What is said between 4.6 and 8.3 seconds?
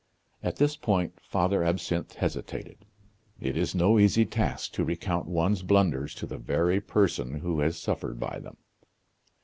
to recount one's blunders to the very person who has suffered